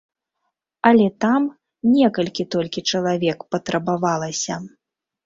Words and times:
Але 0.89 1.03
там 1.25 1.43
некалькі 1.95 2.43
толькі 2.55 2.83
чалавек 2.93 3.45
патрабавалася. 3.57 4.57